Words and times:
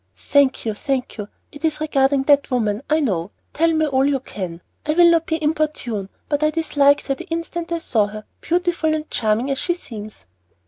"Thank 0.15 0.65
you, 0.65 0.73
thank 0.73 1.17
you! 1.19 1.29
It 1.51 1.63
is 1.63 1.79
regarding 1.79 2.23
that 2.23 2.49
woman, 2.49 2.81
I 2.89 3.01
know. 3.01 3.29
Tell 3.53 3.71
me 3.71 3.85
all 3.85 4.03
you 4.03 4.19
can; 4.19 4.63
I 4.83 4.93
will 4.93 5.11
not 5.11 5.27
be 5.27 5.39
importunate, 5.43 6.09
but 6.27 6.41
I 6.41 6.49
disliked 6.49 7.05
her 7.05 7.13
the 7.13 7.27
instant 7.27 7.71
I 7.71 7.77
saw 7.77 8.07
her, 8.07 8.25
beautiful 8.39 8.95
and 8.95 9.07
charming 9.11 9.51
as 9.51 9.59
she 9.59 9.75
seems." 9.75 10.25